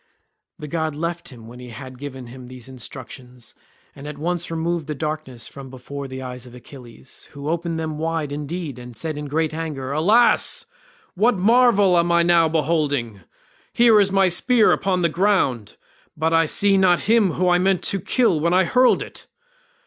The 0.57 0.67
god 0.67 0.95
left 0.95 1.29
him 1.29 1.45
when 1.45 1.59
he 1.59 1.69
had 1.69 1.99
given 1.99 2.25
him 2.25 2.47
these 2.47 2.67
instructions, 2.67 3.53
and 3.95 4.07
at 4.07 4.17
once 4.17 4.49
removed 4.49 4.87
the 4.87 4.95
darkness 4.95 5.47
from 5.47 5.69
before 5.69 6.07
the 6.07 6.23
eyes 6.23 6.47
of 6.47 6.55
Achilles, 6.55 7.29
who 7.33 7.47
opened 7.47 7.79
them 7.79 7.99
wide 7.99 8.31
indeed 8.31 8.79
and 8.79 8.95
said 8.97 9.15
in 9.15 9.25
great 9.27 9.53
anger, 9.53 9.91
"Alas! 9.91 10.65
what 11.13 11.37
marvel 11.37 11.99
am 11.99 12.11
I 12.11 12.23
now 12.23 12.49
beholding? 12.49 13.21
Here 13.73 13.99
is 13.99 14.11
my 14.11 14.27
spear 14.27 14.71
upon 14.71 15.03
the 15.03 15.07
ground, 15.07 15.77
but 16.17 16.33
I 16.33 16.47
see 16.47 16.79
not 16.79 17.01
him 17.01 17.33
whom 17.33 17.49
I 17.49 17.59
meant 17.59 17.83
to 17.83 18.01
kill 18.01 18.39
when 18.39 18.55
I 18.55 18.63
hurled 18.63 19.03
it. 19.03 19.27